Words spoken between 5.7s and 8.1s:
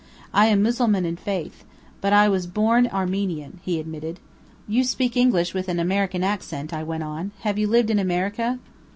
American accent," I went on. "Have you lived in